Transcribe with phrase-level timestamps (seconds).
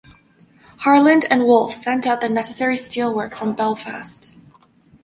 [0.79, 4.33] Harland and Wolff sent out the necessary steel work from Belfast.